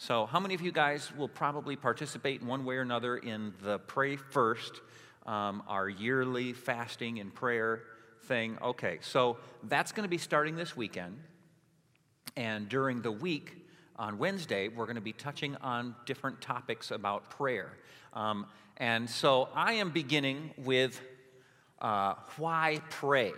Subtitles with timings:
[0.00, 3.52] So, how many of you guys will probably participate in one way or another in
[3.64, 4.80] the Pray First,
[5.26, 7.82] um, our yearly fasting and prayer
[8.22, 8.58] thing?
[8.62, 11.18] Okay, so that's going to be starting this weekend.
[12.36, 13.56] And during the week,
[13.96, 17.72] on Wednesday, we're going to be touching on different topics about prayer.
[18.12, 18.46] Um,
[18.76, 21.00] and so I am beginning with
[21.82, 23.32] uh, why pray.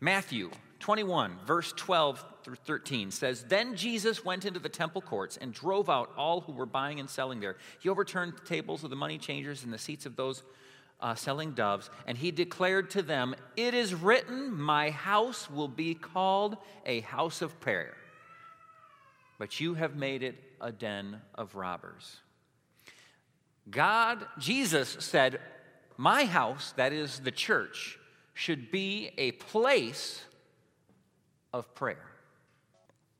[0.00, 0.50] Matthew
[0.82, 5.88] 21, verse 12 through 13 says, Then Jesus went into the temple courts and drove
[5.88, 7.56] out all who were buying and selling there.
[7.78, 10.42] He overturned the tables of the money changers and the seats of those
[11.00, 15.94] uh, selling doves, and he declared to them, It is written, My house will be
[15.94, 17.94] called a house of prayer,
[19.38, 22.20] but you have made it a den of robbers.
[23.70, 25.40] God, Jesus said,
[25.96, 27.98] My house, that is the church,
[28.34, 30.24] should be a place
[31.52, 32.06] of prayer.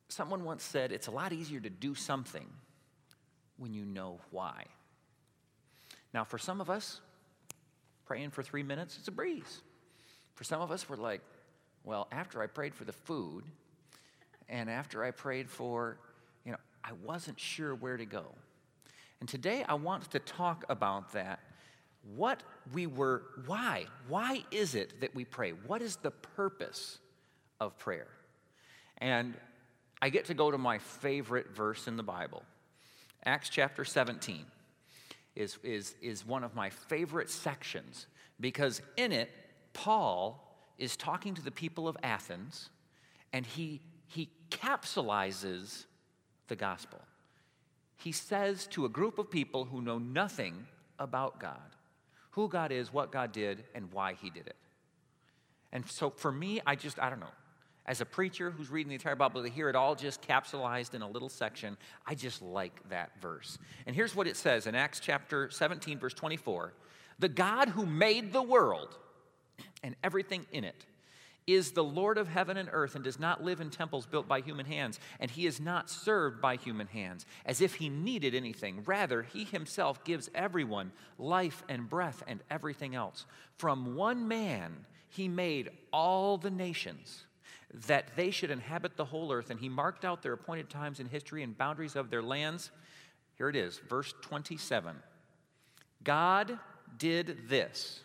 [0.08, 2.46] Someone once said it's a lot easier to do something
[3.56, 4.64] when you know why.
[6.12, 7.00] Now, for some of us,
[8.04, 9.62] praying for three minutes, it's a breeze.
[10.34, 11.20] For some of us, we're like,
[11.84, 13.44] well, after I prayed for the food,
[14.48, 15.98] and after I prayed for,
[16.44, 18.26] you know, I wasn't sure where to go.
[19.20, 21.40] And today I want to talk about that.
[22.16, 23.86] What we were, why?
[24.08, 25.52] Why is it that we pray?
[25.52, 26.98] What is the purpose
[27.60, 28.08] of prayer?
[29.02, 29.34] And
[30.00, 32.42] I get to go to my favorite verse in the Bible.
[33.26, 34.46] Acts chapter 17
[35.36, 38.06] is, is, is one of my favorite sections
[38.40, 39.28] because in it,
[39.74, 42.70] Paul is talking to the people of Athens
[43.34, 45.84] and he, he capsulizes
[46.48, 47.00] the gospel.
[47.96, 50.66] He says to a group of people who know nothing
[50.98, 51.58] about God
[52.32, 54.56] who God is, what God did, and why he did it.
[55.70, 57.26] And so for me, I just, I don't know.
[57.92, 61.02] As a preacher who's reading the entire Bible, to hear it all just capsulized in
[61.02, 61.76] a little section,
[62.06, 63.58] I just like that verse.
[63.84, 66.72] And here's what it says in Acts chapter 17, verse 24
[67.18, 68.96] The God who made the world
[69.82, 70.86] and everything in it
[71.46, 74.40] is the Lord of heaven and earth and does not live in temples built by
[74.40, 78.82] human hands, and he is not served by human hands as if he needed anything.
[78.86, 83.26] Rather, he himself gives everyone life and breath and everything else.
[83.58, 87.26] From one man, he made all the nations
[87.86, 91.06] that they should inhabit the whole earth, and he marked out their appointed times in
[91.06, 92.70] history and boundaries of their lands.
[93.36, 94.96] Here it is, verse 27.
[96.04, 96.58] God
[96.98, 98.00] did this.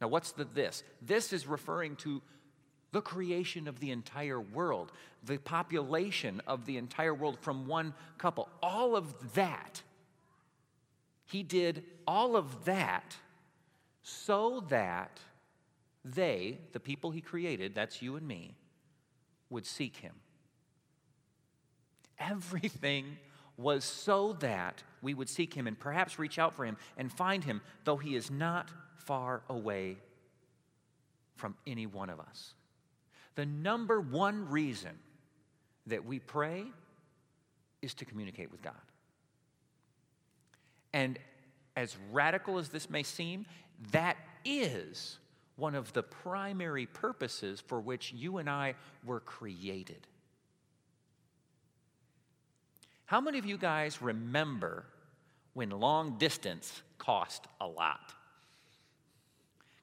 [0.00, 0.82] Now, what's the this?
[1.02, 2.22] This is referring to
[2.92, 4.92] the creation of the entire world,
[5.24, 8.48] the population of the entire world from one couple.
[8.62, 9.82] All of that.
[11.26, 13.16] He did all of that
[14.02, 15.20] so that
[16.04, 18.56] they, the people he created, that's you and me,
[19.50, 20.14] would seek him.
[22.18, 23.18] Everything
[23.56, 27.44] was so that we would seek him and perhaps reach out for him and find
[27.44, 29.98] him, though he is not far away
[31.36, 32.54] from any one of us.
[33.34, 34.92] The number one reason
[35.86, 36.64] that we pray
[37.82, 38.74] is to communicate with God.
[40.92, 41.18] And
[41.76, 43.46] as radical as this may seem,
[43.92, 45.18] that is
[45.60, 50.06] one of the primary purposes for which you and I were created.
[53.04, 54.86] How many of you guys remember
[55.52, 58.14] when long distance cost a lot?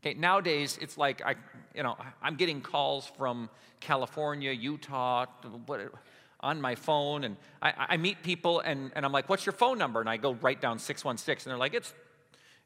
[0.02, 1.36] Okay, nowadays it's like I,
[1.76, 3.50] you know, I'm getting calls from
[3.80, 5.26] California, Utah,
[5.66, 5.92] what,
[6.40, 9.78] on my phone, and I, I meet people, and, and I'm like, "What's your phone
[9.78, 11.94] number?" And I go write down 616, and they're like, "It's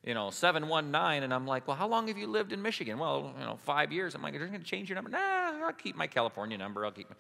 [0.04, 1.24] you know, 719.
[1.24, 2.98] And I'm like, well, how long have you lived in Michigan?
[2.98, 4.16] Well, you know, five years.
[4.16, 5.12] I'm like, you're you going to change your number?
[5.12, 6.86] Nah, I'll keep my California number.
[6.86, 7.16] I'll keep my...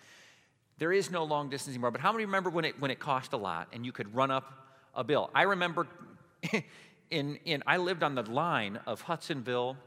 [0.78, 1.92] There is no long distance anymore.
[1.92, 4.32] But how many remember when it, when it cost a lot and you could run
[4.32, 4.52] up
[4.96, 5.30] a bill?
[5.36, 5.88] I remember
[7.12, 9.78] in, in, I lived on the line of Hudsonville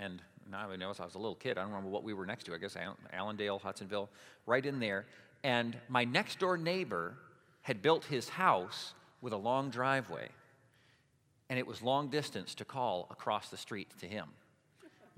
[0.00, 1.58] and now I know I was a little kid.
[1.58, 2.54] I don't remember what we were next to.
[2.54, 2.76] I guess
[3.12, 4.08] Allendale, Hudsonville,
[4.46, 5.06] right in there.
[5.42, 7.14] And my next door neighbor
[7.62, 10.28] had built his house with a long driveway
[11.48, 14.26] and it was long distance to call across the street to him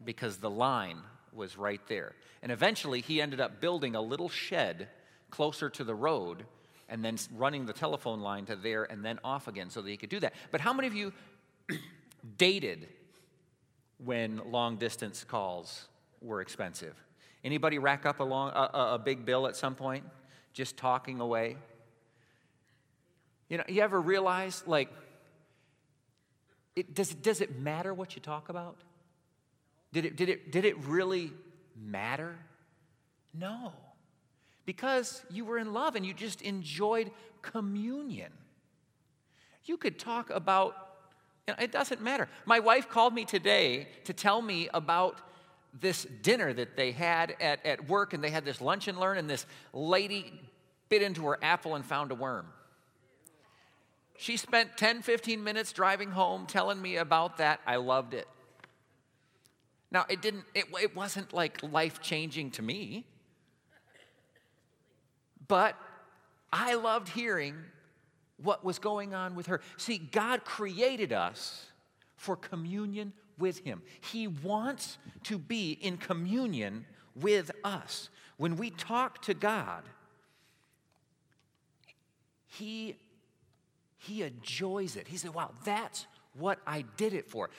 [0.04, 0.98] because the line
[1.32, 2.14] was right there.
[2.42, 4.88] And eventually, he ended up building a little shed
[5.30, 6.44] closer to the road
[6.88, 9.96] and then running the telephone line to there and then off again so that he
[9.96, 10.34] could do that.
[10.50, 11.12] But how many of you
[12.38, 12.88] dated
[14.04, 15.86] when long distance calls
[16.22, 16.94] were expensive?
[17.44, 20.04] Anybody rack up a, long, a, a big bill at some point
[20.52, 21.56] just talking away?
[23.48, 24.90] You know, you ever realize like
[26.78, 28.76] it, does, does it matter what you talk about?
[29.92, 31.32] Did it, did, it, did it really
[31.76, 32.38] matter?
[33.34, 33.72] No.
[34.68, 37.10] because you were in love and you just enjoyed
[37.40, 38.30] communion.
[39.64, 40.76] You could talk about,
[41.46, 42.28] you know, it doesn't matter.
[42.44, 45.22] My wife called me today to tell me about
[45.80, 49.16] this dinner that they had at, at work, and they had this lunch and learn,
[49.16, 50.38] and this lady
[50.90, 52.44] bit into her apple and found a worm.
[54.20, 57.60] She spent 10, 15 minutes driving home telling me about that.
[57.64, 58.26] I loved it.
[59.92, 63.06] Now, it didn't, it, it wasn't like life changing to me,
[65.46, 65.76] but
[66.52, 67.54] I loved hearing
[68.42, 69.60] what was going on with her.
[69.76, 71.66] See, God created us
[72.16, 73.82] for communion with Him.
[74.00, 78.08] He wants to be in communion with us.
[78.36, 79.84] When we talk to God,
[82.48, 82.96] He,
[83.98, 85.08] he enjoys it.
[85.08, 87.50] He said, Wow, that's what I did it for.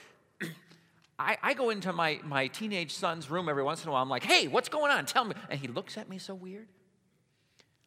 [1.20, 4.02] I, I, go into my, my teenage son's room every once in a while.
[4.02, 5.06] I'm like, hey, what's going on?
[5.06, 5.36] Tell me.
[5.50, 6.68] And he looks at me so weird.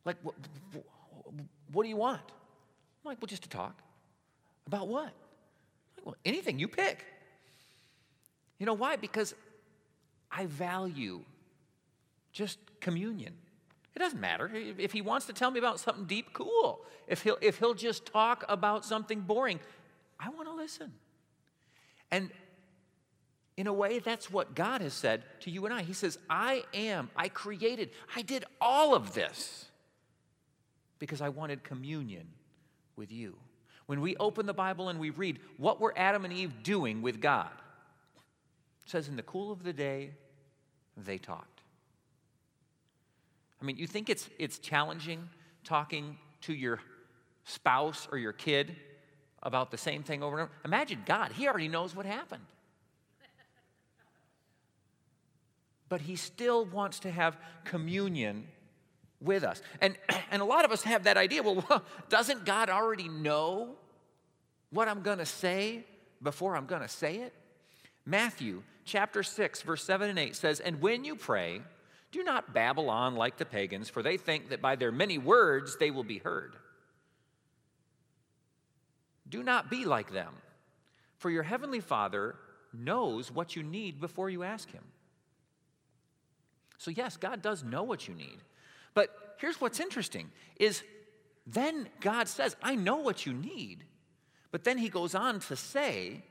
[0.05, 0.35] Like, what,
[1.73, 2.21] what do you want?
[2.21, 3.81] I'm like, well, just to talk.
[4.67, 5.13] About what?
[5.97, 7.07] Like, well, anything you pick.
[8.59, 8.97] You know why?
[8.97, 9.35] Because
[10.31, 11.23] I value
[12.33, 13.35] just communion.
[13.95, 14.51] It doesn't matter.
[14.53, 16.85] If he wants to tell me about something deep, cool.
[17.07, 19.61] If he'll, if he'll just talk about something boring,
[20.19, 20.93] I want to listen.
[22.11, 22.31] And
[23.57, 25.83] in a way, that's what God has said to you and I.
[25.83, 29.67] He says, I am, I created, I did all of this
[30.99, 32.29] because I wanted communion
[32.97, 33.37] with you.
[33.87, 37.21] When we open the Bible and we read, what were Adam and Eve doing with
[37.21, 37.51] God?
[38.85, 40.13] It says, in the cool of the day,
[40.97, 41.52] they talked.
[43.63, 45.29] I mean, you think it's, it's challenging
[45.63, 46.81] talking to your
[47.45, 48.75] spouse or your kid
[49.41, 50.53] about the same thing over and over?
[50.65, 52.43] Imagine God, He already knows what happened.
[55.89, 58.49] But He still wants to have communion
[59.21, 59.63] with us.
[59.81, 59.97] And,
[60.33, 63.77] and a lot of us have that idea well, doesn't God already know
[64.71, 65.85] what I'm going to say
[66.21, 67.33] before I'm going to say it?
[68.05, 71.61] Matthew chapter 6, verse 7 and 8 says, And when you pray,
[72.13, 75.77] do not babble on like the pagans, for they think that by their many words
[75.79, 76.55] they will be heard.
[79.29, 80.35] Do not be like them,
[81.17, 82.37] for your heavenly Father
[82.73, 84.85] knows what you need before you ask Him.
[86.77, 88.39] So, yes, God does know what you need.
[88.93, 90.83] But here's what's interesting is
[91.47, 93.85] then God says, I know what you need.
[94.51, 96.23] But then he goes on to say,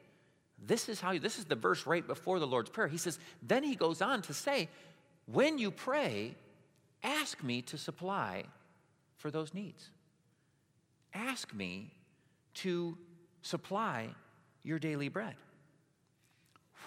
[0.63, 2.87] this is how you, this is the verse right before the Lord's Prayer.
[2.87, 4.69] He says, then he goes on to say,
[5.31, 6.35] when you pray,
[7.03, 8.43] ask me to supply
[9.17, 9.89] for those needs.
[11.13, 11.93] Ask me
[12.55, 12.97] to
[13.41, 14.09] supply
[14.63, 15.35] your daily bread.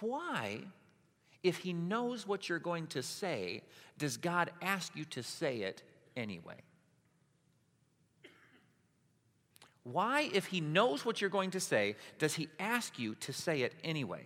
[0.00, 0.64] Why
[1.44, 3.62] if he knows what you're going to say,
[3.98, 5.82] does God ask you to say it
[6.16, 6.56] anyway?
[9.84, 13.60] Why, if he knows what you're going to say, does he ask you to say
[13.60, 14.24] it anyway?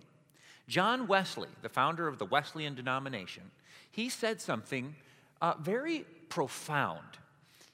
[0.69, 3.43] John Wesley, the founder of the Wesleyan denomination,
[3.91, 4.95] he said something
[5.41, 7.17] uh, very profound.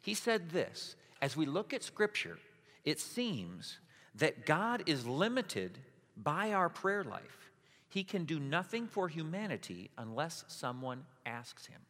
[0.01, 2.39] He said this As we look at Scripture,
[2.85, 3.79] it seems
[4.15, 5.77] that God is limited
[6.15, 7.51] by our prayer life.
[7.89, 11.81] He can do nothing for humanity unless someone asks him.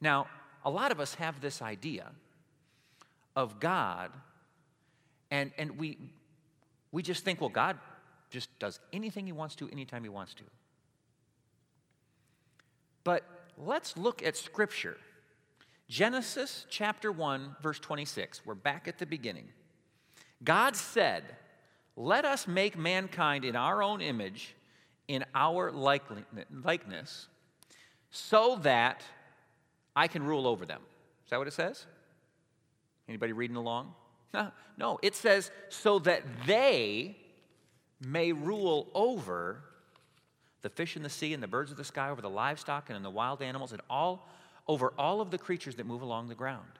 [0.00, 0.26] Now,
[0.62, 2.10] a lot of us have this idea
[3.34, 4.10] of God,
[5.30, 5.96] and, and we,
[6.90, 7.78] we just think, well, God
[8.32, 10.42] just does anything he wants to, anytime he wants to.
[13.04, 13.22] But
[13.58, 14.96] let's look at Scripture.
[15.88, 18.46] Genesis chapter 1, verse 26.
[18.46, 19.48] We're back at the beginning.
[20.42, 21.24] God said,
[21.94, 24.54] let us make mankind in our own image,
[25.06, 27.28] in our likeness,
[28.10, 29.02] so that
[29.94, 30.80] I can rule over them.
[31.24, 31.84] Is that what it says?
[33.08, 33.94] Anybody reading along?
[34.78, 37.14] No, it says so that they
[38.04, 39.62] may rule over
[40.62, 42.96] the fish in the sea and the birds of the sky, over the livestock and
[42.96, 44.28] in the wild animals, and all
[44.68, 46.78] over all of the creatures that move along the ground.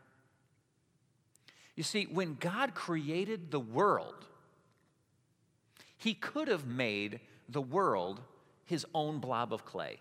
[1.75, 4.27] You see, when God created the world,
[5.97, 8.21] he could have made the world
[8.67, 9.99] his own blob of clay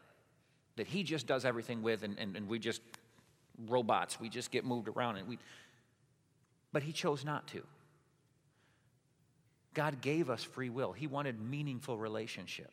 [0.76, 2.82] that he just does everything with, and, and, and we just
[3.68, 5.18] robots, we just get moved around.
[5.18, 5.38] And we,
[6.72, 7.62] but he chose not to.
[9.74, 10.92] God gave us free will.
[10.92, 12.72] He wanted meaningful relationship.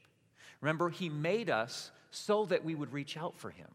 [0.60, 3.68] Remember, He made us so that we would reach out for Him.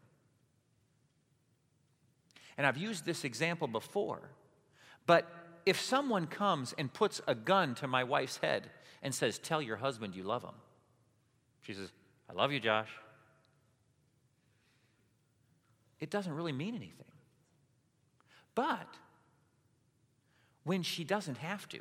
[2.56, 4.30] And I've used this example before,
[5.06, 5.28] but
[5.66, 8.70] if someone comes and puts a gun to my wife's head
[9.02, 10.54] and says, Tell your husband you love him.
[11.62, 11.90] She says,
[12.28, 12.90] I love you, Josh.
[16.00, 17.06] it doesn't really mean anything.
[18.54, 18.86] But
[20.64, 21.80] when she doesn't have to,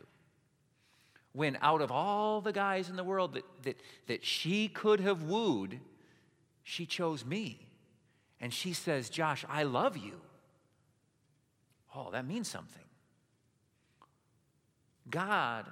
[1.33, 5.23] when out of all the guys in the world that, that, that she could have
[5.23, 5.79] wooed,
[6.63, 7.67] she chose me.
[8.39, 10.21] And she says, Josh, I love you.
[11.95, 12.83] Oh, that means something.
[15.09, 15.65] God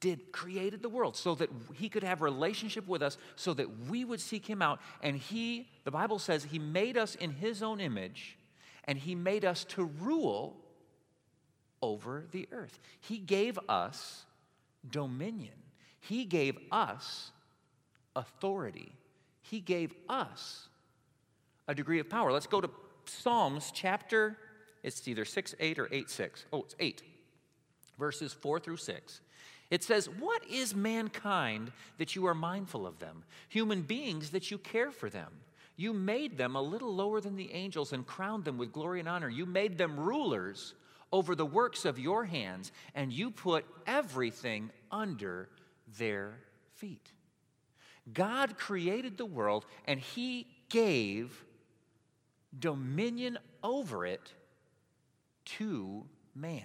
[0.00, 4.04] did created the world so that he could have relationship with us so that we
[4.04, 7.80] would seek him out and he the bible says he made us in his own
[7.80, 8.38] image
[8.84, 10.56] and he made us to rule
[11.82, 14.24] over the earth he gave us
[14.90, 15.54] dominion
[16.00, 17.30] he gave us
[18.16, 18.92] authority
[19.42, 20.68] he gave us
[21.68, 22.70] a degree of power let's go to
[23.04, 24.36] psalms chapter
[24.82, 27.02] it's either 6 8 or 8 6 oh it's 8
[27.98, 29.20] verses 4 through 6
[29.72, 33.24] it says, What is mankind that you are mindful of them?
[33.48, 35.32] Human beings that you care for them.
[35.76, 39.08] You made them a little lower than the angels and crowned them with glory and
[39.08, 39.30] honor.
[39.30, 40.74] You made them rulers
[41.12, 45.48] over the works of your hands, and you put everything under
[45.98, 46.38] their
[46.74, 47.12] feet.
[48.12, 51.44] God created the world, and He gave
[52.58, 54.32] dominion over it
[55.44, 56.04] to
[56.34, 56.64] man.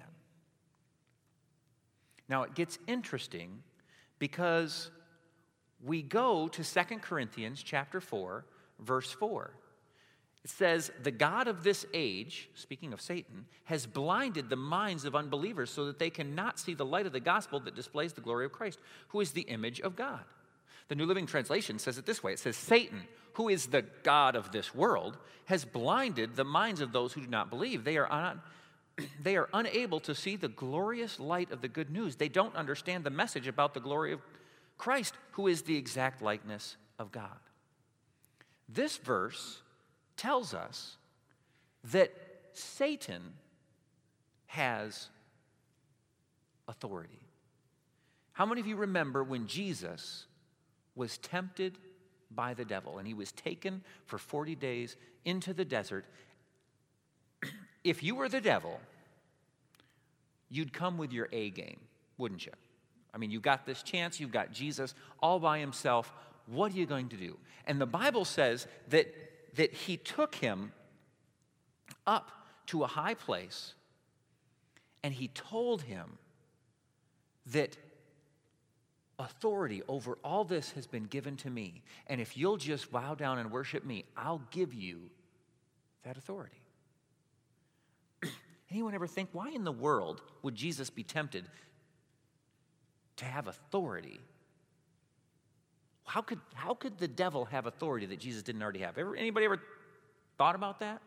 [2.30, 3.64] Now it gets interesting
[4.20, 4.92] because
[5.84, 8.46] we go to Second Corinthians chapter 4,
[8.80, 9.54] verse 4.
[10.48, 15.14] It says, The God of this age, speaking of Satan, has blinded the minds of
[15.14, 18.46] unbelievers so that they cannot see the light of the gospel that displays the glory
[18.46, 20.22] of Christ, who is the image of God.
[20.88, 23.02] The New Living Translation says it this way it says, Satan,
[23.34, 27.28] who is the God of this world, has blinded the minds of those who do
[27.28, 27.84] not believe.
[27.84, 28.42] They are on
[29.22, 32.16] they are unable to see the glorious light of the good news.
[32.16, 34.22] They don't understand the message about the glory of
[34.78, 37.38] Christ, who is the exact likeness of God.
[38.70, 39.62] This verse
[40.18, 40.98] tells us
[41.92, 42.12] that
[42.54, 43.22] Satan
[44.48, 45.10] has
[46.68, 47.20] authority.
[48.34, 50.26] How many of you remember when Jesus
[50.96, 51.78] was tempted
[52.32, 56.06] by the devil and he was taken for 40 days into the desert
[57.84, 58.80] if you were the devil,
[60.50, 61.80] you'd come with your A game,
[62.18, 62.52] wouldn't you?
[63.14, 66.14] I mean, you got this chance, you've got Jesus all by himself.
[66.48, 67.38] What are you going to do?
[67.66, 69.14] And the Bible says that,
[69.56, 70.72] that he took him
[72.06, 72.32] up
[72.68, 73.74] to a high place
[75.04, 76.18] and he told him
[77.48, 77.78] that
[79.20, 81.82] authority over all this has been given to me.
[82.08, 85.10] And if you'll just bow down and worship me, I'll give you
[86.04, 86.62] that authority.
[88.72, 91.46] Anyone ever think, why in the world would Jesus be tempted
[93.18, 94.20] to have authority?
[96.08, 98.98] How could, how could the devil have authority that Jesus didn't already have?
[98.98, 99.62] Ever, anybody ever
[100.38, 101.02] thought about that?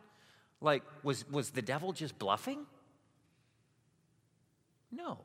[0.61, 2.67] Like, was, was the devil just bluffing?
[4.93, 5.19] No.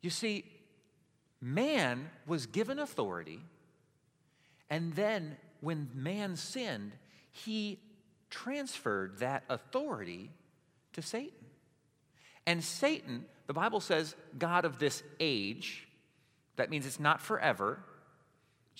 [0.00, 0.44] You see,
[1.40, 3.40] man was given authority,
[4.68, 6.90] and then when man sinned,
[7.30, 7.78] he
[8.28, 10.30] transferred that authority
[10.94, 11.46] to Satan.
[12.44, 15.86] And Satan, the Bible says, God of this age,
[16.56, 17.78] that means it's not forever,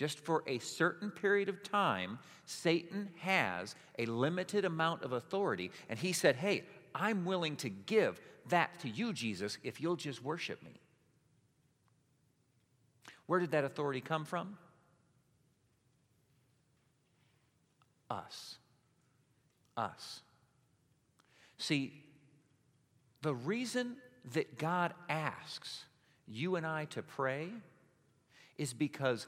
[0.01, 5.71] just for a certain period of time, Satan has a limited amount of authority.
[5.91, 6.65] And he said, Hey,
[6.95, 10.81] I'm willing to give that to you, Jesus, if you'll just worship me.
[13.27, 14.57] Where did that authority come from?
[18.09, 18.57] Us.
[19.77, 20.23] Us.
[21.59, 21.93] See,
[23.21, 23.97] the reason
[24.33, 25.85] that God asks
[26.27, 27.51] you and I to pray
[28.57, 29.27] is because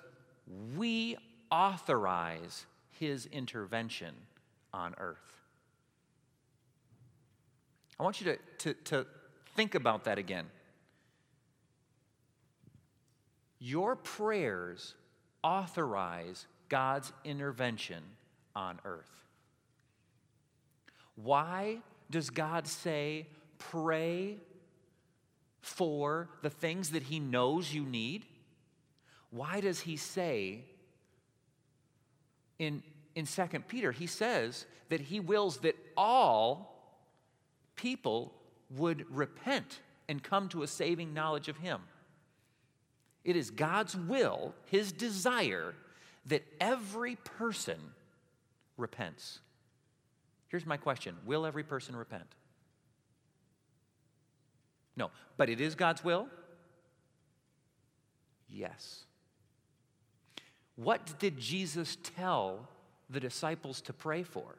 [0.77, 1.17] we
[1.51, 2.67] authorize
[2.99, 4.15] his intervention
[4.73, 5.41] on earth.
[7.99, 9.07] I want you to, to, to
[9.55, 10.47] think about that again.
[13.59, 14.95] Your prayers
[15.45, 18.03] authorize God's intervention
[18.57, 19.11] on earth.
[21.17, 21.79] Why
[22.11, 23.27] does God say,
[23.59, 24.39] pray
[25.61, 28.25] for the things that He knows you need?
[29.33, 30.61] Why does He say
[32.59, 32.83] in,
[33.15, 37.01] in 2 Peter, He says that He wills that all
[37.75, 38.35] people
[38.77, 41.81] would repent and come to a saving knowledge of Him?
[43.25, 45.75] It is God's will, His desire,
[46.27, 47.79] that every person
[48.77, 49.41] repents.
[50.49, 52.35] Here's my question Will every person repent?
[54.95, 55.11] No.
[55.39, 56.29] But it is God's will?
[58.51, 59.07] Yes.
[60.77, 62.69] What did Jesus tell
[63.11, 64.57] the disciples to pray for?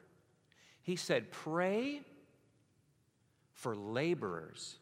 [0.84, 2.02] He said, Pray
[3.54, 4.76] for laborers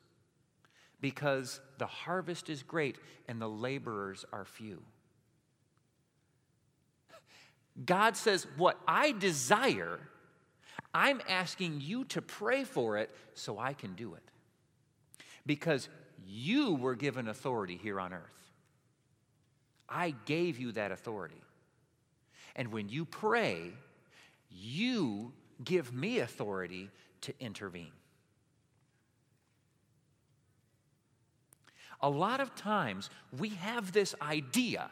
[1.00, 2.97] because the harvest is great
[3.27, 4.81] and the laborers are few.
[7.85, 10.00] God says, What I desire,
[10.93, 14.23] I'm asking you to pray for it so I can do it.
[15.45, 15.89] Because
[16.25, 18.40] you were given authority here on earth.
[19.91, 21.41] I gave you that authority.
[22.55, 23.71] And when you pray,
[24.50, 25.33] you
[25.63, 26.89] give me authority
[27.21, 27.91] to intervene.
[32.01, 34.89] A lot of times we have this idea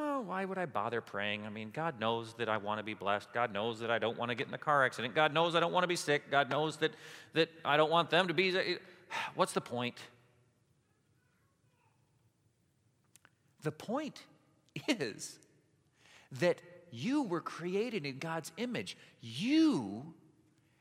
[0.00, 1.44] oh, why would I bother praying?
[1.46, 3.32] I mean, God knows that I want to be blessed.
[3.32, 5.14] God knows that I don't want to get in a car accident.
[5.14, 6.30] God knows I don't want to be sick.
[6.30, 6.92] God knows that,
[7.34, 8.54] that I don't want them to be.
[9.34, 9.96] What's the point?
[13.62, 14.22] The point
[14.88, 15.38] is
[16.32, 18.96] that you were created in God's image.
[19.20, 20.14] You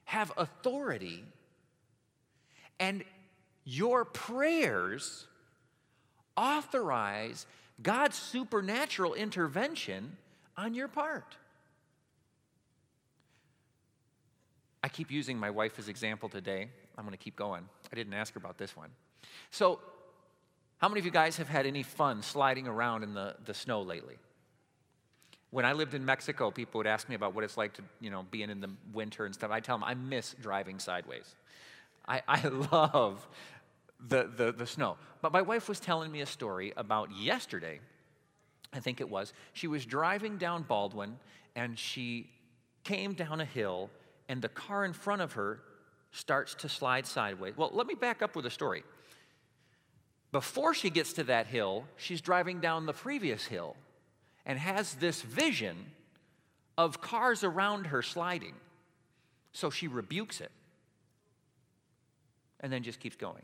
[0.06, 1.24] have authority,
[2.80, 3.04] and
[3.64, 5.28] your prayers
[6.36, 7.46] authorize
[7.82, 10.18] God's supernatural intervention
[10.58, 11.38] on your part.
[14.84, 16.70] I keep using my wife as example today.
[16.98, 17.64] I'm going to keep going.
[17.92, 18.90] I didn't ask her about this one.
[19.52, 19.80] So,
[20.80, 23.82] how many of you guys have had any fun sliding around in the, the snow
[23.82, 24.16] lately?
[25.52, 28.10] When I lived in Mexico, people would ask me about what it's like to, you
[28.10, 29.52] know, being in the winter and stuff.
[29.52, 31.36] I tell them I miss driving sideways.
[32.08, 33.28] I, I love
[34.08, 34.98] the, the, the snow.
[35.22, 37.80] But my wife was telling me a story about yesterday,
[38.72, 39.34] I think it was.
[39.54, 41.18] She was driving down Baldwin
[41.56, 42.30] and she
[42.84, 43.90] came down a hill,
[44.30, 45.62] and the car in front of her
[46.12, 47.56] starts to slide sideways.
[47.58, 48.84] Well, let me back up with a story.
[50.32, 53.76] Before she gets to that hill, she's driving down the previous hill
[54.46, 55.76] and has this vision
[56.78, 58.54] of cars around her sliding.
[59.52, 60.52] So she rebukes it
[62.60, 63.44] and then just keeps going.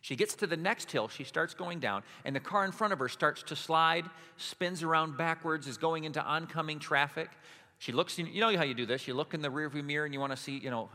[0.00, 2.92] She gets to the next hill, she starts going down, and the car in front
[2.92, 4.04] of her starts to slide,
[4.36, 7.28] spins around backwards, is going into oncoming traffic.
[7.78, 9.06] She looks, you know how you do this.
[9.06, 10.88] You look in the rearview mirror and you want to see, you know,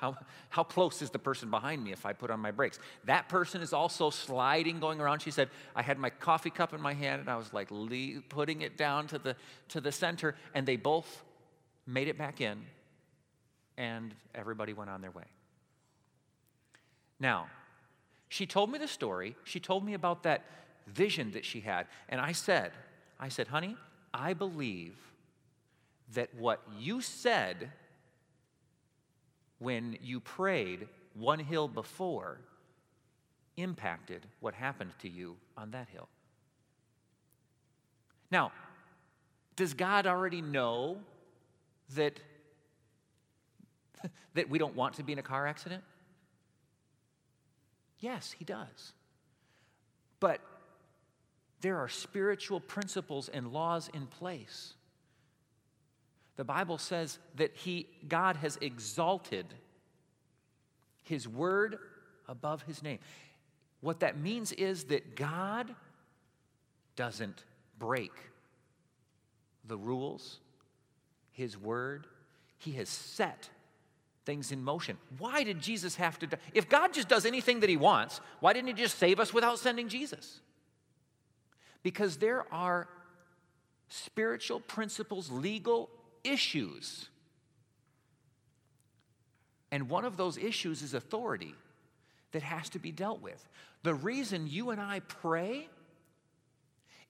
[0.00, 0.16] how,
[0.50, 2.80] how close is the person behind me if I put on my brakes?
[3.04, 5.20] That person is also sliding, going around.
[5.20, 7.70] She said, I had my coffee cup in my hand and I was like
[8.28, 9.36] putting it down to the,
[9.68, 11.22] to the center, and they both
[11.86, 12.58] made it back in,
[13.76, 15.24] and everybody went on their way.
[17.20, 17.46] Now,
[18.28, 19.36] she told me the story.
[19.44, 20.44] She told me about that
[20.88, 21.86] vision that she had.
[22.08, 22.72] And I said,
[23.20, 23.76] I said, honey,
[24.12, 24.96] I believe
[26.12, 27.70] that what you said
[29.58, 32.40] when you prayed one hill before
[33.56, 36.08] impacted what happened to you on that hill.
[38.30, 38.52] Now,
[39.56, 40.98] does God already know
[41.94, 42.18] that,
[44.34, 45.84] that we don't want to be in a car accident?
[48.00, 48.92] Yes, he does.
[50.20, 50.40] But
[51.60, 54.74] there are spiritual principles and laws in place.
[56.36, 59.46] The Bible says that he, God has exalted
[61.02, 61.78] his word
[62.28, 62.98] above his name.
[63.80, 65.74] What that means is that God
[66.96, 67.44] doesn't
[67.78, 68.12] break
[69.66, 70.40] the rules,
[71.32, 72.06] his word.
[72.58, 73.50] He has set
[74.24, 74.96] things in motion.
[75.18, 76.38] Why did Jesus have to die?
[76.54, 79.58] If God just does anything that he wants, why didn't he just save us without
[79.58, 80.40] sending Jesus?
[81.82, 82.88] Because there are
[83.88, 85.90] spiritual principles, legal
[86.24, 87.08] issues.
[89.70, 91.54] And one of those issues is authority
[92.32, 93.48] that has to be dealt with.
[93.82, 95.68] The reason you and I pray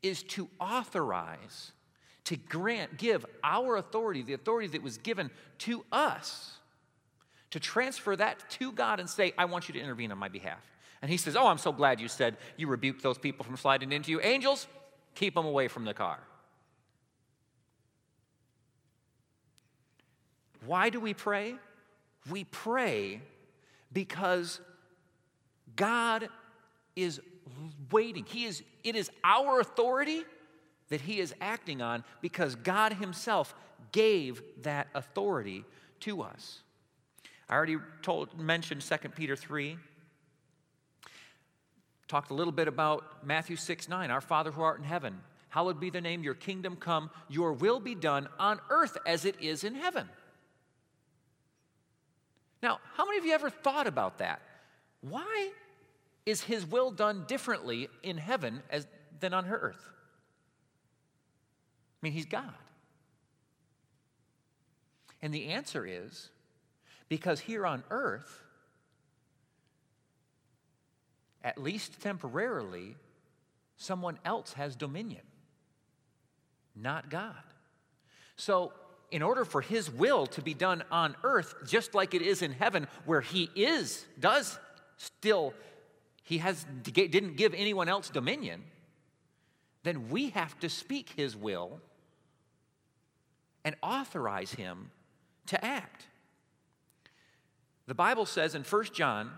[0.03, 1.72] is to authorize,
[2.24, 6.59] to grant, give our authority, the authority that was given to us
[7.55, 10.59] to transfer that to God and say, I want you to intervene on my behalf.
[11.00, 13.92] And he says, Oh, I'm so glad you said you rebuked those people from sliding
[13.92, 14.20] into you.
[14.20, 14.66] Angels,
[15.14, 16.18] keep them away from the car.
[20.66, 21.57] Why do we pray?
[22.31, 23.20] We pray
[23.92, 24.61] because
[25.77, 26.29] God
[26.96, 27.20] is
[27.90, 28.24] waiting.
[28.27, 30.22] He is, it is our authority
[30.88, 33.55] that He is acting on because God Himself
[33.92, 35.64] gave that authority
[36.00, 36.61] to us.
[37.48, 39.77] I already told, mentioned 2 Peter 3.
[42.09, 44.11] Talked a little bit about Matthew 6 9.
[44.11, 47.81] Our Father who art in heaven, hallowed be the name, your kingdom come, your will
[47.81, 50.09] be done on earth as it is in heaven.
[52.64, 54.40] Now, how many of you ever thought about that?
[55.03, 55.50] Why
[56.24, 58.87] is his will done differently in heaven as,
[59.20, 59.87] than on earth?
[59.87, 59.90] I
[62.00, 62.55] mean, he's God.
[65.20, 66.31] And the answer is
[67.11, 68.42] because here on earth,
[71.42, 72.96] at least temporarily,
[73.77, 75.20] someone else has dominion,
[76.74, 77.35] not God.
[78.37, 78.72] So,
[79.11, 82.53] in order for his will to be done on earth, just like it is in
[82.53, 84.59] heaven, where he is, does
[84.97, 85.55] still,
[86.23, 88.62] he has, didn't give anyone else dominion,
[89.83, 91.81] then we have to speak his will
[93.64, 94.90] and authorize him
[95.47, 96.07] to act.
[97.87, 99.31] The Bible says in 1 John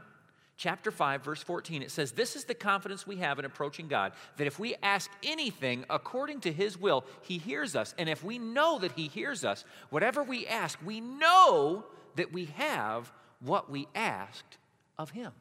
[0.56, 4.12] chapter 5 verse 14 it says this is the confidence we have in approaching God
[4.38, 7.94] that if we ask anything according to his will he hears us.
[7.98, 11.84] And if we know that he hears us whatever we ask we know
[12.16, 14.58] that we have what we asked
[14.98, 15.32] of him.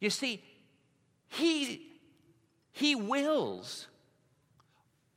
[0.00, 0.42] You see
[1.28, 1.86] he
[2.72, 3.88] he wills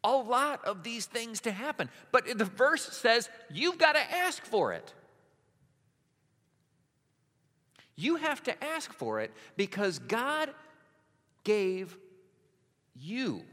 [0.03, 1.89] a lot of these things to happen.
[2.11, 4.93] But the verse says you've got to ask for it
[7.95, 10.49] you have to ask for it because God
[11.43, 11.97] gave
[12.95, 13.43] you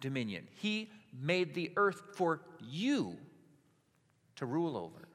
[0.00, 0.46] dominion.
[0.54, 3.16] He made the earth for you
[4.36, 5.08] to rule over.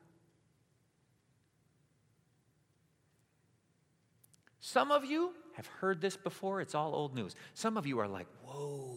[4.60, 7.36] Some of you have heard this before, it's all old news.
[7.54, 8.95] Some of you are like, whoa,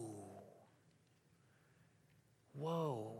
[2.53, 3.16] whoa.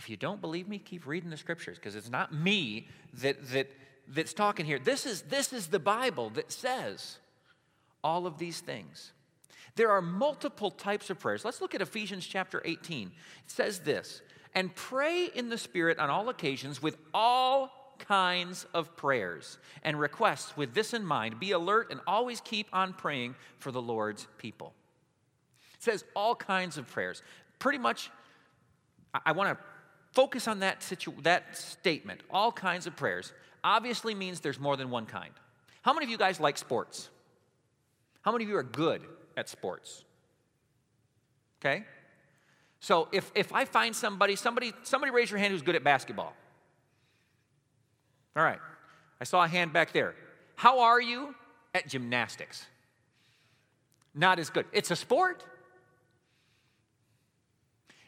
[0.00, 2.88] If you don't believe me, keep reading the scriptures because it's not me
[3.20, 3.70] that, that,
[4.08, 4.78] that's talking here.
[4.78, 7.18] This is, this is the Bible that says
[8.02, 9.12] all of these things.
[9.76, 11.44] There are multiple types of prayers.
[11.44, 13.08] Let's look at Ephesians chapter 18.
[13.08, 14.22] It says this
[14.54, 20.56] and pray in the Spirit on all occasions with all kinds of prayers and requests
[20.56, 21.38] with this in mind.
[21.38, 24.72] Be alert and always keep on praying for the Lord's people.
[25.74, 27.22] It says all kinds of prayers.
[27.58, 28.10] Pretty much,
[29.12, 29.64] I, I want to
[30.12, 34.90] focus on that, situ- that statement, all kinds of prayers, obviously means there's more than
[34.90, 35.32] one kind.
[35.82, 37.08] How many of you guys like sports?
[38.22, 39.02] How many of you are good
[39.36, 40.04] at sports?
[41.60, 41.84] Okay?
[42.80, 46.34] So if, if I find somebody, somebody, somebody raise your hand who's good at basketball.
[48.36, 48.58] All right.
[49.20, 50.14] I saw a hand back there.
[50.56, 51.34] How are you
[51.74, 52.64] at gymnastics?
[54.14, 54.66] Not as good.
[54.72, 55.44] It's a sport.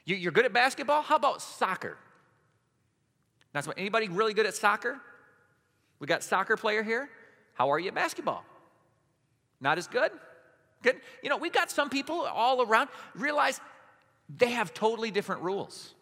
[0.05, 1.03] You, are good at basketball?
[1.03, 1.97] How about soccer?
[3.53, 5.01] That's what anybody really good at soccer?
[5.99, 7.09] We got soccer player here.
[7.55, 8.45] How are you at basketball?
[9.61, 10.11] Not as good?
[10.83, 10.97] Good.
[11.23, 13.61] You know, we've got some people all around realize
[14.29, 15.95] they have totally different rules.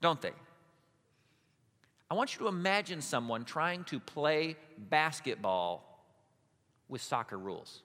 [0.00, 0.32] Don't they?
[2.10, 6.06] I want you to imagine someone trying to play basketball
[6.88, 7.82] with soccer rules.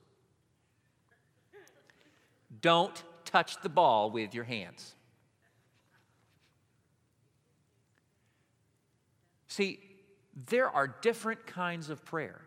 [2.60, 4.94] Don't touch the ball with your hands.
[9.48, 9.80] See,
[10.48, 12.40] there are different kinds of prayer.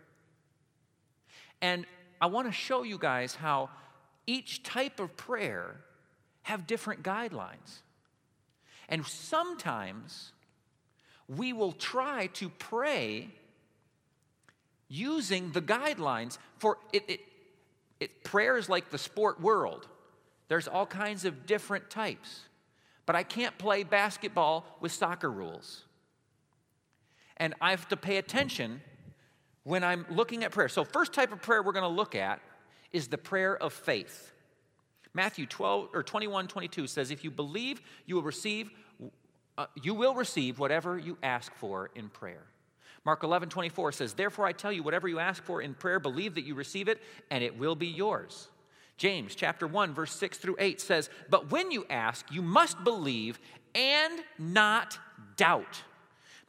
[1.61, 1.85] And
[2.21, 3.69] I want to show you guys how
[4.25, 5.75] each type of prayer
[6.43, 7.81] have different guidelines.
[8.89, 10.31] And sometimes
[11.27, 13.29] we will try to pray
[14.87, 17.19] using the guidelines for it, it,
[17.99, 19.87] it prayer is like the sport world
[20.47, 22.41] there's all kinds of different types.
[23.05, 25.83] But I can't play basketball with soccer rules.
[27.37, 28.81] And I have to pay attention
[29.63, 30.69] when I'm looking at prayer.
[30.69, 32.39] So, first type of prayer we're going to look at
[32.91, 34.31] is the prayer of faith.
[35.13, 38.71] Matthew 12 or 21, 22 says, If you believe, you will receive,
[39.57, 42.43] uh, you will receive whatever you ask for in prayer.
[43.05, 46.35] Mark 11, 24 says, Therefore I tell you, whatever you ask for in prayer, believe
[46.35, 48.47] that you receive it, and it will be yours.
[48.97, 53.39] James chapter 1 verse 6 through 8 says, "But when you ask, you must believe
[53.73, 54.99] and not
[55.35, 55.83] doubt."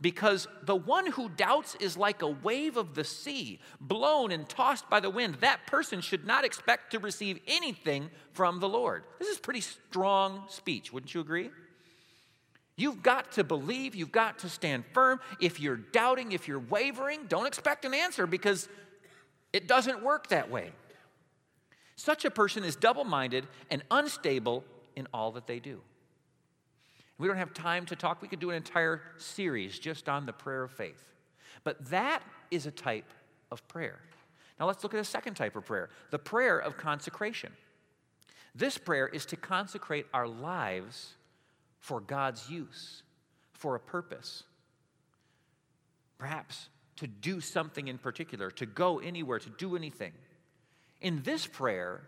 [0.01, 4.91] Because the one who doubts is like a wave of the sea, blown and tossed
[4.91, 5.37] by the wind.
[5.37, 9.05] That person should not expect to receive anything from the Lord.
[9.19, 11.51] This is pretty strong speech, wouldn't you agree?
[12.77, 15.21] You've got to believe, you've got to stand firm.
[15.41, 18.69] If you're doubting, if you're wavering, don't expect an answer because
[19.53, 20.73] it doesn't work that way.
[21.97, 24.65] Such a person is double minded and unstable
[24.97, 25.81] in all that they do.
[27.19, 28.21] We don't have time to talk.
[28.21, 31.05] We could do an entire series just on the prayer of faith.
[31.63, 33.13] But that is a type
[33.51, 34.01] of prayer.
[34.59, 37.53] Now let's look at a second type of prayer the prayer of consecration.
[38.55, 41.15] This prayer is to consecrate our lives
[41.81, 43.03] for God's use,
[43.53, 44.45] for a purpose.
[46.19, 50.13] Perhaps to do something in particular, to go anywhere, to do anything.
[51.05, 52.01] In this prayer,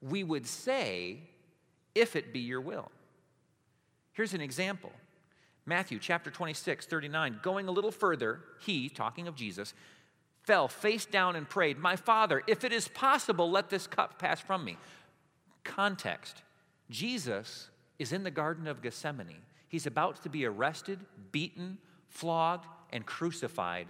[0.00, 1.18] we would say,
[1.96, 2.92] if it be your will.
[4.12, 4.92] Here's an example
[5.66, 7.40] Matthew chapter 26, 39.
[7.42, 9.74] Going a little further, he, talking of Jesus,
[10.44, 14.40] fell face down and prayed, My Father, if it is possible, let this cup pass
[14.40, 14.76] from me.
[15.64, 16.42] Context
[16.88, 19.42] Jesus is in the Garden of Gethsemane.
[19.68, 21.00] He's about to be arrested,
[21.32, 21.78] beaten,
[22.10, 23.88] flogged, and crucified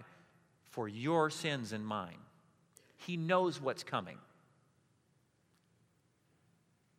[0.70, 2.16] for your sins and mine.
[2.96, 4.16] He knows what's coming.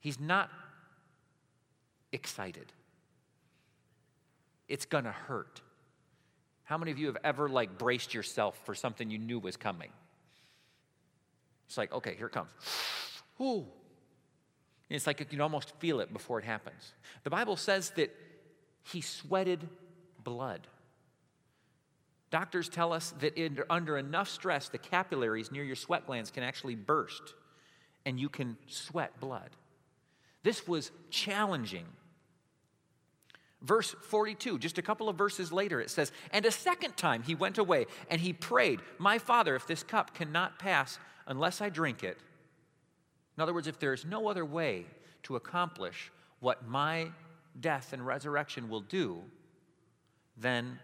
[0.08, 0.50] He's not
[2.14, 2.72] excited.
[4.70, 5.60] It's gonna hurt.
[6.64, 9.90] How many of you have ever like braced yourself for something you knew was coming?
[11.68, 12.52] It's like, okay, here it comes.
[13.42, 13.66] Ooh.
[14.90, 16.94] It's like you can almost feel it before it happens.
[17.26, 18.16] The Bible says that
[18.84, 19.68] he sweated
[20.24, 20.68] blood.
[22.32, 26.44] Doctors tell us that in, under enough stress, the capillaries near your sweat glands can
[26.44, 27.34] actually burst
[28.06, 29.50] and you can sweat blood.
[30.48, 31.84] This was challenging.
[33.62, 37.36] Verse 42, just a couple of verses later, it says, And a second time he
[37.36, 42.02] went away and he prayed, My Father, if this cup cannot pass unless I drink
[42.02, 42.18] it.
[43.36, 44.86] In other words, if there is no other way
[45.24, 47.12] to accomplish what my
[47.60, 49.24] death and resurrection will do,
[50.38, 50.80] then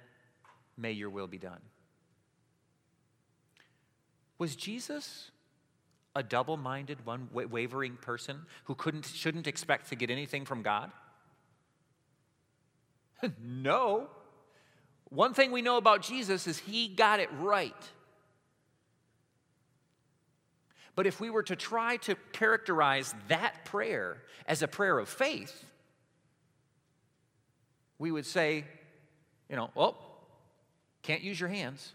[0.76, 1.62] may your will be done.
[4.38, 5.32] Was Jesus
[6.15, 10.91] a double minded, one wavering person who couldn't, shouldn't expect to get anything from God?
[13.43, 14.08] no.
[15.10, 17.73] One thing we know about Jesus is he got it right.
[20.95, 25.65] But if we were to try to characterize that prayer as a prayer of faith,
[27.97, 28.65] we would say,
[29.49, 29.95] you know, oh,
[31.02, 31.93] can't use your hands.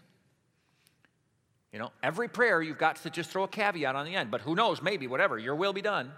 [1.71, 4.41] You know, every prayer you've got to just throw a caveat on the end, but
[4.41, 6.11] who knows, maybe, whatever, your will be done.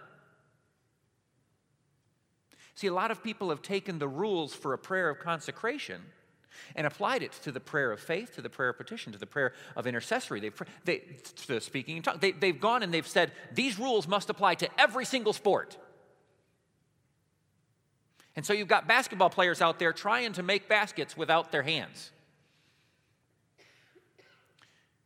[2.76, 6.02] See, a lot of people have taken the rules for a prayer of consecration
[6.76, 9.26] and applied it to the prayer of faith, to the prayer of petition, to the
[9.26, 10.40] prayer of intercessory.
[10.40, 12.20] They've, they, to the speaking in tongues.
[12.22, 15.78] They, they've gone and they've said, these rules must apply to every single sport.
[18.36, 22.12] And so you've got basketball players out there trying to make baskets without their hands.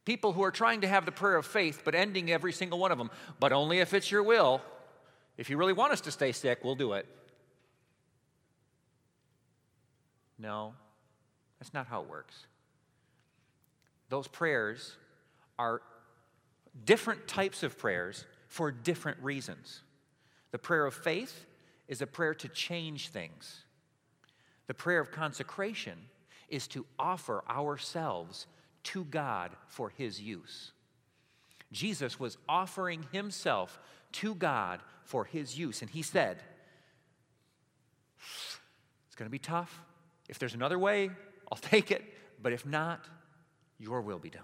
[0.05, 2.91] People who are trying to have the prayer of faith, but ending every single one
[2.91, 4.61] of them, but only if it's your will.
[5.37, 7.07] If you really want us to stay sick, we'll do it.
[10.37, 10.73] No,
[11.59, 12.45] that's not how it works.
[14.09, 14.95] Those prayers
[15.57, 15.81] are
[16.83, 19.81] different types of prayers for different reasons.
[20.51, 21.45] The prayer of faith
[21.87, 23.63] is a prayer to change things.
[24.67, 25.97] The prayer of consecration
[26.49, 28.47] is to offer ourselves
[28.85, 30.71] to God for His use.
[31.71, 33.79] Jesus was offering Himself
[34.13, 36.41] to God for His use, and He said,
[39.07, 39.81] It's going to be tough.
[40.29, 41.11] If there's another way,
[41.51, 42.03] I'll take it,
[42.41, 43.05] but if not,
[43.77, 44.43] your will be done.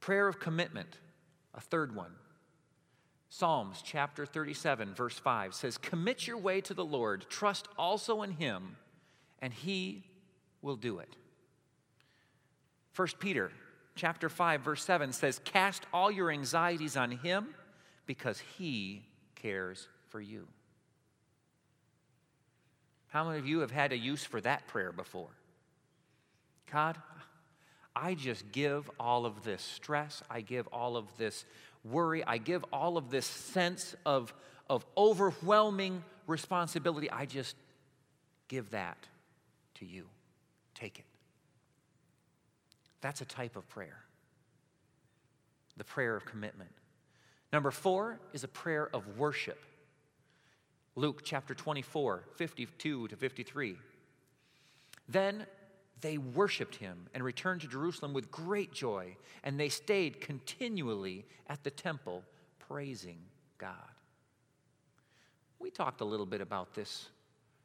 [0.00, 0.98] Prayer of commitment,
[1.54, 2.12] a third one.
[3.32, 8.32] Psalms chapter 37, verse 5 says, Commit your way to the Lord, trust also in
[8.32, 8.76] him,
[9.40, 10.04] and he
[10.62, 11.14] will do it.
[12.96, 13.52] 1 Peter
[13.94, 17.54] chapter 5, verse 7 says, Cast all your anxieties on him
[18.04, 19.04] because he
[19.36, 20.48] cares for you.
[23.10, 25.30] How many of you have had a use for that prayer before?
[26.72, 26.96] God,
[27.94, 31.44] I just give all of this stress, I give all of this
[31.84, 34.32] worry, I give all of this sense of,
[34.68, 37.10] of overwhelming responsibility.
[37.10, 37.56] I just
[38.48, 38.98] give that
[39.76, 40.06] to you.
[40.74, 41.04] Take it.
[43.00, 44.04] That's a type of prayer
[45.76, 46.70] the prayer of commitment.
[47.54, 49.64] Number four is a prayer of worship.
[50.94, 53.76] Luke chapter 24, 52 to 53.
[55.08, 55.46] Then
[56.00, 61.64] they worshiped him and returned to Jerusalem with great joy, and they stayed continually at
[61.64, 62.24] the temple
[62.58, 63.18] praising
[63.58, 63.74] God.
[65.58, 67.08] We talked a little bit about this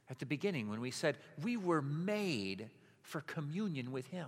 [0.10, 2.69] at the beginning when we said we were made
[3.02, 4.28] for communion with him.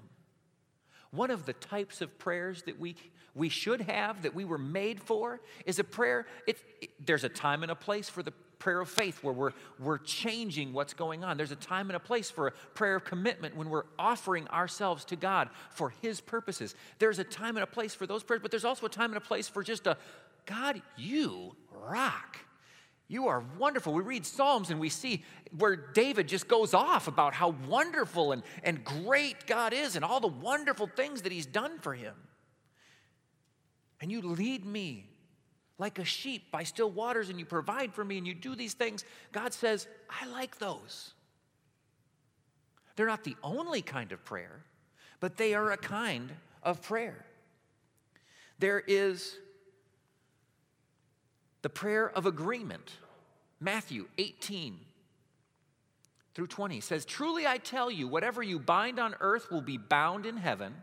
[1.12, 2.96] One of the types of prayers that we,
[3.34, 6.26] we should have, that we were made for, is a prayer.
[6.46, 8.34] It, it, there's a time and a place for the
[8.68, 11.38] prayer of faith where we're, we're changing what's going on.
[11.38, 15.06] There's a time and a place for a prayer of commitment when we're offering ourselves
[15.06, 16.76] to God for His purposes.
[17.00, 19.16] There's a time and a place for those prayers, but there's also a time and
[19.16, 19.96] a place for just a
[20.46, 22.40] God, you rock.
[23.08, 23.94] You are wonderful.
[23.94, 25.24] We read Psalms and we see
[25.58, 30.20] where David just goes off about how wonderful and, and great God is and all
[30.20, 32.16] the wonderful things that he's done for him.
[34.02, 35.06] and you lead me
[35.80, 38.74] like a sheep by still waters, and you provide for me, and you do these
[38.74, 39.06] things.
[39.32, 41.14] God says, I like those.
[42.96, 44.64] They're not the only kind of prayer,
[45.20, 46.32] but they are a kind
[46.64, 47.26] of prayer.
[48.60, 49.38] There is
[51.62, 52.92] the prayer of agreement.
[53.60, 54.80] Matthew 18
[56.34, 60.26] through 20 says, Truly I tell you, whatever you bind on earth will be bound
[60.26, 60.74] in heaven,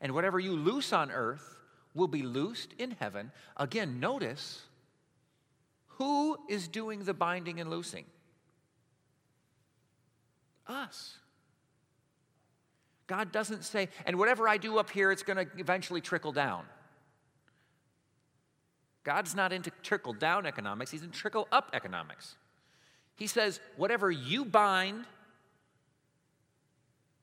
[0.00, 1.53] and whatever you loose on earth
[1.94, 3.30] will be loosed in heaven.
[3.56, 4.62] Again, notice
[5.86, 8.04] who is doing the binding and loosing?
[10.66, 11.18] Us.
[13.06, 16.64] God doesn't say, and whatever I do up here, it's going to eventually trickle down.
[19.04, 22.36] God's not into trickle down economics, He's in trickle up economics.
[23.16, 25.04] He says, whatever you bind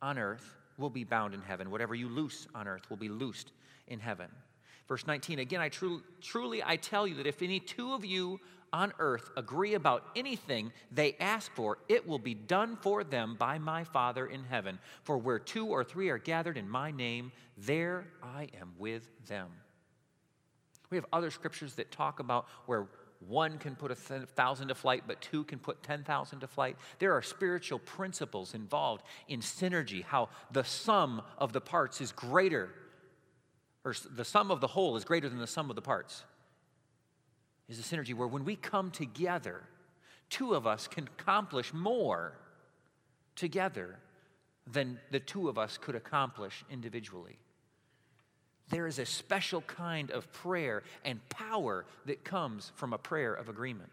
[0.01, 1.69] on earth will be bound in heaven.
[1.69, 3.51] Whatever you loose on earth will be loosed
[3.87, 4.27] in heaven.
[4.91, 8.41] Verse 19, again, I truly, truly I tell you that if any two of you
[8.73, 13.57] on earth agree about anything they ask for, it will be done for them by
[13.57, 14.79] my Father in heaven.
[15.03, 19.47] For where two or three are gathered in my name, there I am with them.
[20.89, 22.89] We have other scriptures that talk about where
[23.25, 26.75] one can put a thousand to flight, but two can put 10,000 to flight.
[26.99, 32.71] There are spiritual principles involved in synergy, how the sum of the parts is greater,
[33.83, 36.23] or the sum of the whole is greater than the sum of the parts
[37.67, 39.61] is a synergy where when we come together,
[40.29, 42.33] two of us can accomplish more
[43.35, 43.97] together
[44.67, 47.39] than the two of us could accomplish individually.
[48.69, 53.49] There is a special kind of prayer and power that comes from a prayer of
[53.49, 53.89] agreement.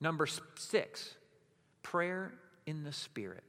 [0.00, 0.26] Number
[0.56, 1.14] six,
[1.82, 2.32] prayer
[2.66, 3.44] in the Spirit,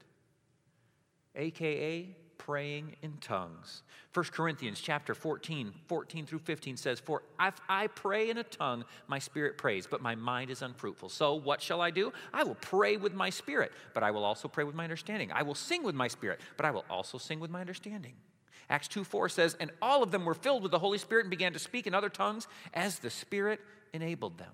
[1.36, 3.84] aka praying in tongues.
[4.14, 8.84] 1 Corinthians chapter 14, 14 through 15 says, For if I pray in a tongue,
[9.08, 11.10] my spirit prays, but my mind is unfruitful.
[11.10, 12.12] So what shall I do?
[12.34, 15.32] I will pray with my spirit, but I will also pray with my understanding.
[15.32, 18.14] I will sing with my spirit, but I will also sing with my understanding.
[18.70, 21.30] Acts 2 4 says, And all of them were filled with the Holy Spirit and
[21.32, 23.62] began to speak in other tongues as the Spirit
[23.94, 24.52] enabled them.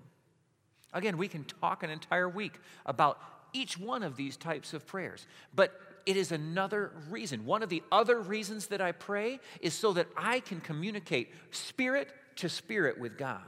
[0.92, 3.18] Again, we can talk an entire week about
[3.52, 5.26] each one of these types of prayers.
[5.54, 5.72] But
[6.10, 7.46] it is another reason.
[7.46, 12.08] One of the other reasons that I pray is so that I can communicate spirit
[12.36, 13.44] to spirit with God.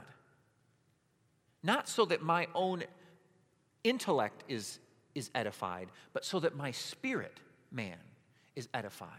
[1.61, 2.85] Not so that my own
[3.83, 4.79] intellect is,
[5.13, 7.37] is edified, but so that my spirit
[7.69, 7.97] man
[8.55, 9.09] is edified.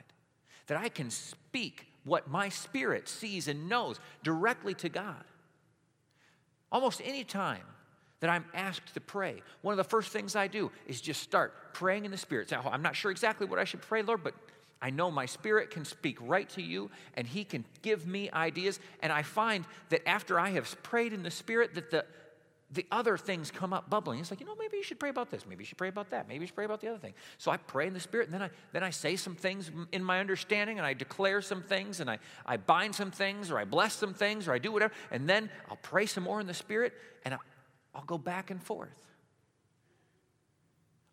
[0.68, 5.22] That I can speak what my spirit sees and knows directly to God.
[6.72, 7.66] Almost any time
[8.25, 11.75] that I'm asked to pray, one of the first things I do is just start
[11.75, 12.49] praying in the Spirit.
[12.49, 14.33] So I'm not sure exactly what I should pray, Lord, but
[14.81, 18.81] I know my spirit can speak right to you and he can give me ideas.
[19.01, 22.07] And I find that after I have prayed in the Spirit, that the
[22.71, 24.19] the other things come up bubbling.
[24.19, 25.47] It's like, you know, maybe you should pray about this.
[25.47, 26.27] Maybe you should pray about that.
[26.27, 27.15] Maybe you should pray about the other thing.
[27.39, 30.03] So I pray in the Spirit, and then I, then I say some things in
[30.03, 33.65] my understanding, and I declare some things, and I, I bind some things, or I
[33.65, 34.93] bless some things, or I do whatever.
[35.13, 37.37] And then I'll pray some more in the Spirit, and
[37.94, 39.00] I'll go back and forth.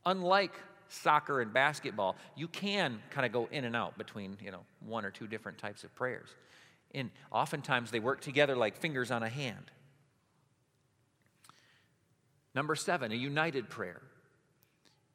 [0.06, 0.54] Unlike
[0.90, 5.06] soccer and basketball, you can kind of go in and out between, you know, one
[5.06, 6.30] or two different types of prayers.
[6.94, 9.72] And oftentimes they work together like fingers on a hand.
[12.54, 14.02] Number seven, a united prayer.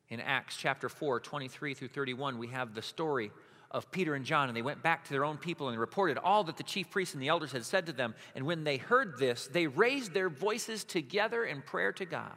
[0.09, 3.31] In Acts chapter 4, 23 through 31, we have the story
[3.71, 6.45] of Peter and John, and they went back to their own people and reported all
[6.45, 8.15] that the chief priests and the elders had said to them.
[8.35, 12.37] And when they heard this, they raised their voices together in prayer to God.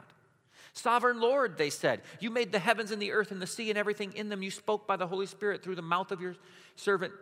[0.72, 3.78] Sovereign Lord, they said, you made the heavens and the earth and the sea and
[3.78, 4.42] everything in them.
[4.42, 6.36] You spoke by the Holy Spirit through the mouth of your
[6.76, 7.12] servant,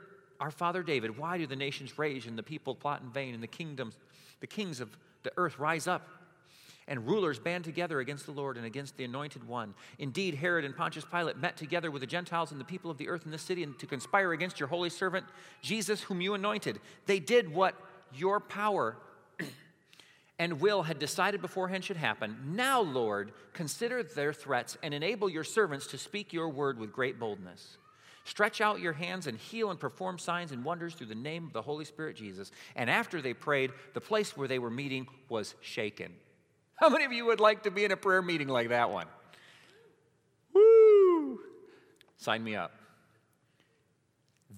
[0.41, 1.17] our father David.
[1.17, 3.97] Why do the nations rage and the people plot in vain and the kingdoms,
[4.41, 6.07] the kings of the earth rise up?
[6.89, 9.75] And rulers band together against the Lord and against the anointed one.
[9.99, 13.09] Indeed, Herod and Pontius Pilate met together with the Gentiles and the people of the
[13.09, 15.27] earth in this city and to conspire against your holy servant,
[15.63, 16.81] Jesus, whom you anointed.
[17.07, 17.75] They did what
[18.15, 18.97] your power
[20.39, 22.37] and will had decided beforehand should happen.
[22.55, 27.19] Now, Lord, consider their threats and enable your servants to speak your word with great
[27.19, 27.77] boldness.
[28.25, 31.55] Stretch out your hands and heal and perform signs and wonders through the name of
[31.55, 32.51] the Holy Spirit Jesus.
[32.77, 36.13] And after they prayed, the place where they were meeting was shaken.
[36.81, 39.07] How many of you would like to be in a prayer meeting like that one?
[40.55, 41.41] Woo!
[42.17, 42.73] Sign me up.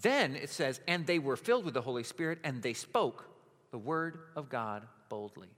[0.02, 3.24] Then it says, and they were filled with the Holy Spirit and they spoke
[3.70, 5.48] the word of God boldly.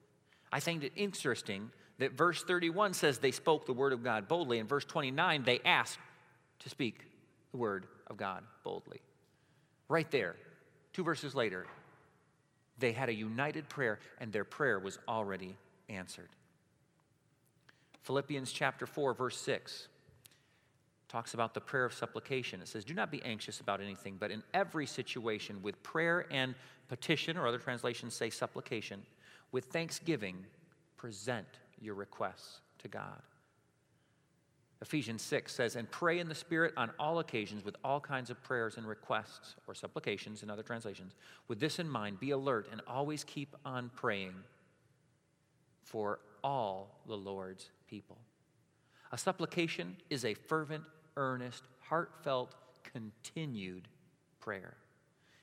[0.53, 4.59] I think it interesting that verse 31 says they spoke the word of God boldly,
[4.59, 5.99] and verse 29 they asked
[6.61, 7.07] to speak
[7.53, 9.01] the word of God boldly.
[9.89, 10.37] Right there,
[10.93, 11.67] two verses later,
[12.79, 15.57] They had a united prayer, and their prayer was already
[15.89, 16.29] answered.
[18.03, 19.89] Philippians chapter 4, verse 6
[21.09, 22.61] talks about the prayer of supplication.
[22.61, 26.55] It says, Do not be anxious about anything, but in every situation, with prayer and
[26.89, 29.03] petition, or other translations say supplication,
[29.53, 30.37] with thanksgiving,
[30.97, 31.47] present
[31.81, 33.21] your requests to God.
[34.81, 38.43] Ephesians 6 says, And pray in the Spirit on all occasions with all kinds of
[38.43, 41.15] prayers and requests, or supplications in other translations.
[41.47, 44.35] With this in mind, be alert and always keep on praying
[45.85, 48.17] for all the Lord's people.
[49.13, 50.83] A supplication is a fervent,
[51.19, 53.87] earnest, heartfelt, continued
[54.41, 54.79] prayer.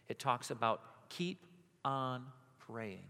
[0.08, 1.46] It talks about keep
[1.86, 2.24] on
[2.58, 3.06] praying.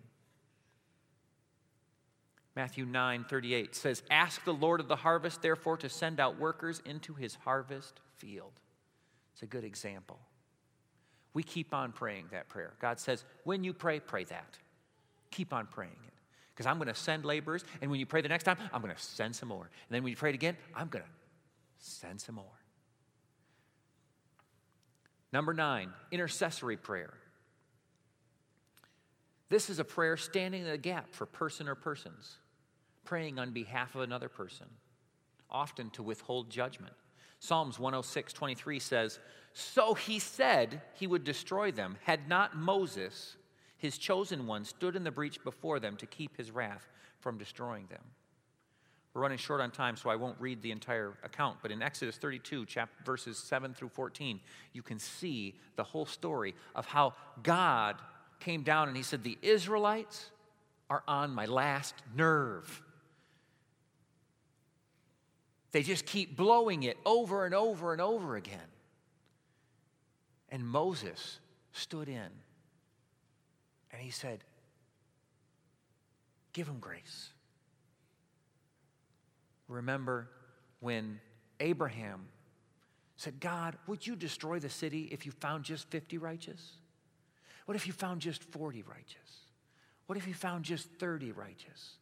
[2.53, 6.81] Matthew 9 38 says, Ask the Lord of the harvest, therefore, to send out workers
[6.85, 8.59] into his harvest field.
[9.31, 10.19] It's a good example.
[11.33, 12.73] We keep on praying that prayer.
[12.81, 14.57] God says, When you pray, pray that.
[15.31, 16.08] Keep on praying.
[16.59, 18.93] Because I'm going to send laborers, and when you pray the next time, I'm going
[18.93, 19.61] to send some more.
[19.63, 21.09] And then when you pray it again, I'm going to
[21.77, 22.59] send some more.
[25.31, 27.13] Number nine, intercessory prayer.
[29.47, 32.39] This is a prayer standing in the gap for person or persons
[33.05, 34.67] praying on behalf of another person,
[35.49, 36.93] often to withhold judgment.
[37.39, 39.19] Psalms 106, 23 says,
[39.53, 43.37] So he said he would destroy them, had not Moses,
[43.79, 46.87] his chosen one, stood in the breach before them to keep his wrath
[47.19, 48.03] from destroying them.
[49.13, 51.57] We're running short on time, so I won't read the entire account.
[51.61, 54.39] But in Exodus 32, chapter, verses 7 through 14,
[54.73, 57.95] you can see the whole story of how God
[58.39, 60.29] came down and he said, The Israelites
[60.89, 62.83] are on my last nerve.
[65.71, 68.59] They just keep blowing it over and over and over again.
[70.49, 71.39] And Moses
[71.71, 72.29] stood in
[73.99, 74.45] and he said,
[76.53, 77.31] Give him grace.
[79.67, 80.29] Remember
[80.79, 81.19] when
[81.59, 82.21] Abraham
[83.17, 86.77] said, God, would you destroy the city if you found just 50 righteous?
[87.65, 89.41] What if you found just 40 righteous?
[90.05, 91.97] What if you found just 30 righteous?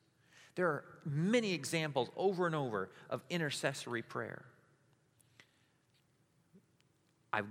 [0.53, 4.45] There are many examples over and over of intercessory prayer.
[7.33, 7.47] I've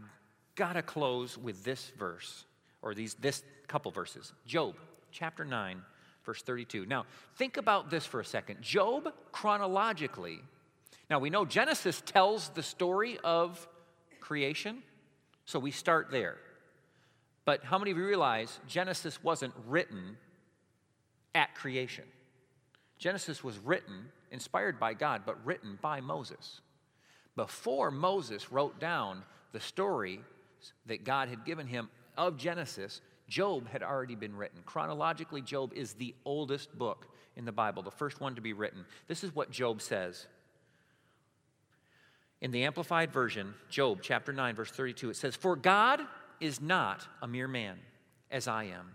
[0.54, 2.44] got to close with this verse,
[2.86, 4.32] or these this couple verses.
[4.46, 4.76] Job,
[5.10, 5.82] chapter 9,
[6.24, 6.86] verse 32.
[6.86, 8.62] Now, think about this for a second.
[8.62, 10.38] Job, chronologically,
[11.10, 13.66] now we know Genesis tells the story of
[14.20, 14.82] creation,
[15.46, 16.36] so we start there.
[17.44, 20.16] But how many of you realize Genesis wasn't written
[21.34, 22.04] at creation?
[22.98, 26.60] Genesis was written, inspired by God, but written by Moses.
[27.34, 29.22] Before Moses wrote down
[29.52, 30.20] the story
[30.86, 34.60] that God had given him of Genesis, Job had already been written.
[34.64, 38.84] Chronologically, Job is the oldest book in the Bible, the first one to be written.
[39.08, 40.26] This is what Job says.
[42.40, 46.00] In the Amplified Version, Job chapter 9, verse 32, it says, For God
[46.40, 47.78] is not a mere man,
[48.30, 48.92] as I am,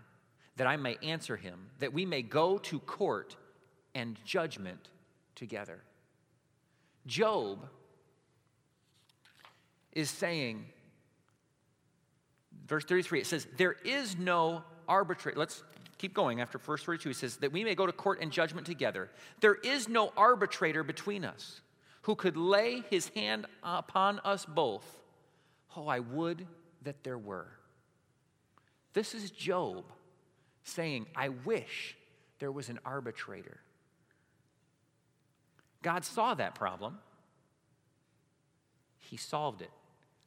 [0.56, 3.36] that I may answer him, that we may go to court
[3.94, 4.88] and judgment
[5.34, 5.80] together.
[7.06, 7.68] Job
[9.92, 10.64] is saying,
[12.72, 15.62] verse 33, it says, There is no arbitrary, let's
[15.98, 17.10] keep going after verse 32.
[17.10, 19.10] It says, That we may go to court and judgment together.
[19.40, 21.60] There is no arbitrator between us
[22.02, 24.86] who could lay his hand upon us both.
[25.76, 26.46] Oh, I would
[26.84, 27.46] that there were.
[28.94, 29.84] This is Job
[30.64, 31.94] saying, I wish
[32.38, 33.60] there was an arbitrator.
[35.82, 37.00] God saw that problem,
[38.98, 39.70] He solved it.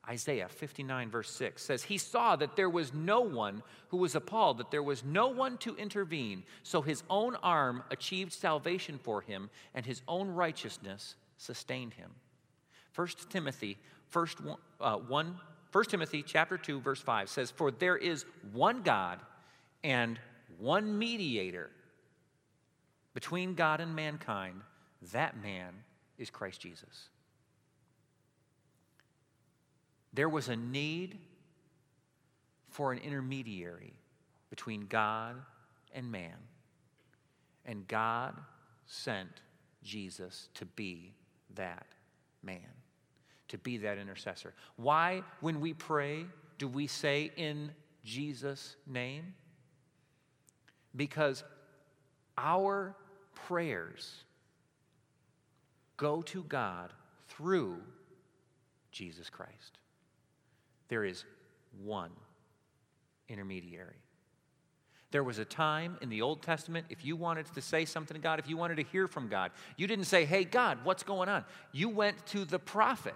[0.08, 4.60] Isaiah 59, verse 6 says, He saw that there was no one who was appalled,
[4.60, 6.43] that there was no one to intervene.
[6.64, 12.12] So his own arm achieved salvation for him, and his own righteousness sustained him.
[12.93, 13.78] 1 Timothy,
[14.10, 14.38] first
[14.80, 15.39] uh, 1,
[15.72, 19.20] 1 Timothy chapter 2, verse 5 says, For there is one God
[19.84, 20.20] and
[20.60, 21.72] one mediator
[23.14, 24.62] between God and mankind
[25.12, 25.74] that man
[26.18, 27.10] is Christ Jesus.
[30.16, 31.20] There was a need
[32.70, 33.93] for an intermediary
[34.49, 35.36] between God
[35.93, 36.38] and man.
[37.66, 38.34] And God
[38.86, 39.41] sent
[39.84, 41.13] Jesus to be
[41.55, 41.88] that
[42.43, 42.59] man,
[43.49, 44.53] to be that intercessor.
[44.78, 46.26] Why, when we pray,
[46.57, 47.72] do we say in
[48.05, 49.34] Jesus' name?
[50.95, 51.43] Because
[52.38, 52.95] our
[53.34, 54.24] prayers
[55.97, 56.93] go to God
[57.28, 57.82] through
[58.91, 59.80] Jesus Christ.
[60.88, 61.26] There is
[61.84, 62.12] one
[63.28, 63.96] intermediary.
[65.12, 68.22] There was a time in the Old Testament, if you wanted to say something to
[68.22, 71.30] God, if you wanted to hear from God, you didn't say, Hey, God, what's going
[71.30, 71.46] on?
[71.72, 73.16] You went to the prophet,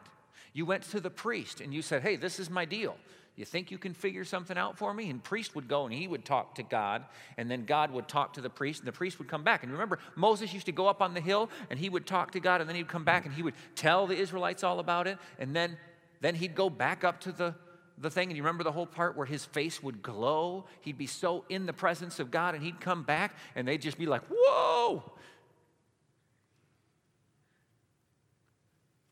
[0.53, 2.95] you went to the priest, and you said, Hey, this is my deal.
[3.35, 5.09] You think you can figure something out for me?
[5.09, 7.05] And priest would go and he would talk to God,
[7.37, 9.63] and then God would talk to the priest, and the priest would come back.
[9.63, 12.41] And remember, Moses used to go up on the hill and he would talk to
[12.41, 15.17] God, and then he'd come back and he would tell the Israelites all about it,
[15.37, 15.77] and then,
[16.21, 17.55] then he'd go back up to the
[18.01, 20.65] the thing, and you remember the whole part where his face would glow?
[20.81, 23.97] He'd be so in the presence of God, and he'd come back, and they'd just
[23.97, 25.03] be like, Whoa!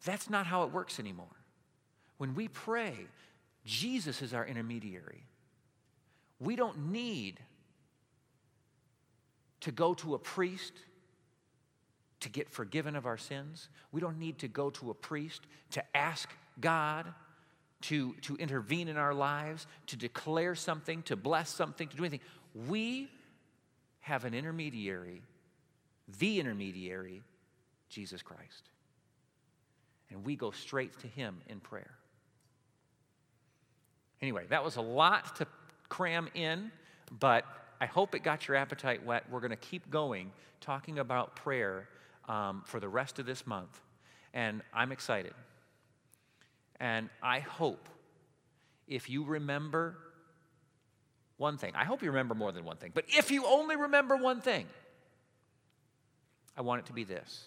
[0.06, 1.26] That's not how it works anymore.
[2.18, 2.96] When we pray,
[3.66, 5.24] Jesus is our intermediary.
[6.40, 7.42] We don't need
[9.62, 10.72] to go to a priest
[12.22, 13.68] to get forgiven of our sins.
[13.92, 15.42] We don't need to go to a priest
[15.72, 16.30] to ask
[16.60, 17.14] God
[17.82, 22.26] to, to intervene in our lives, to declare something, to bless something, to do anything.
[22.68, 23.10] We
[24.00, 25.22] have an intermediary,
[26.20, 27.22] the intermediary,
[27.90, 28.70] Jesus Christ.
[30.10, 31.92] And we go straight to him in prayer.
[34.22, 35.48] Anyway, that was a lot to
[35.90, 36.72] cram in,
[37.20, 37.46] but
[37.80, 39.30] I hope it got your appetite whet.
[39.30, 40.32] We're going to keep going
[40.62, 41.88] talking about prayer
[42.28, 43.80] um, for the rest of this month,
[44.34, 45.34] and I'm excited.
[46.80, 47.90] And I hope
[48.88, 49.98] if you remember
[51.38, 54.16] one thing, I hope you remember more than one thing, but if you only remember
[54.16, 54.66] one thing,
[56.56, 57.46] I want it to be this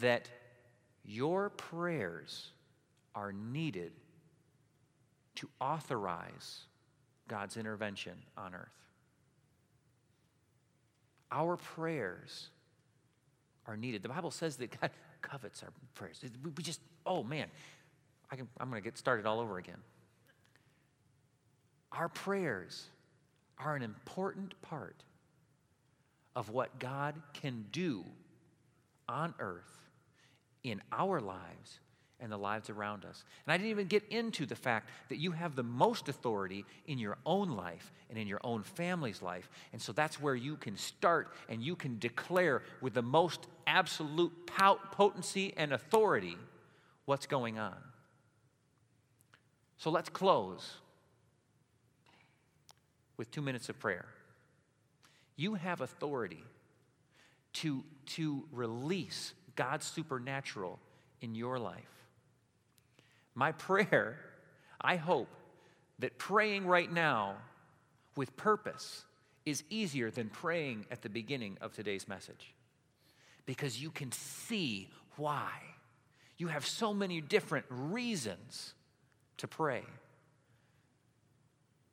[0.00, 0.28] that
[1.04, 2.50] your prayers
[3.14, 3.92] are needed
[5.34, 6.60] to authorize
[7.28, 8.68] God's intervention on earth.
[11.30, 12.48] Our prayers
[13.66, 14.02] are needed.
[14.02, 14.90] The Bible says that God
[15.22, 16.20] covets our prayers.
[16.56, 17.46] We just, oh man,
[18.30, 19.78] I can, I'm going to get started all over again.
[21.92, 22.84] Our prayers
[23.58, 25.02] are an important part
[26.34, 28.04] of what God can do
[29.08, 29.78] on earth
[30.64, 31.80] in our lives
[32.22, 33.24] and the lives around us.
[33.44, 36.98] And I didn't even get into the fact that you have the most authority in
[36.98, 39.50] your own life and in your own family's life.
[39.72, 44.32] And so that's where you can start and you can declare with the most absolute
[44.46, 46.36] potency and authority
[47.04, 47.76] what's going on.
[49.78, 50.76] So let's close
[53.16, 54.06] with two minutes of prayer.
[55.36, 56.44] You have authority
[57.54, 60.78] to, to release God's supernatural
[61.20, 62.01] in your life.
[63.34, 64.18] My prayer,
[64.80, 65.28] I hope,
[65.98, 67.36] that praying right now
[68.16, 69.04] with purpose
[69.46, 72.54] is easier than praying at the beginning of today's message
[73.46, 75.50] because you can see why.
[76.38, 78.74] You have so many different reasons
[79.38, 79.82] to pray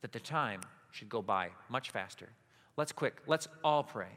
[0.01, 0.61] that the time
[0.91, 2.29] should go by much faster.
[2.77, 4.09] Let's quick, let's all pray.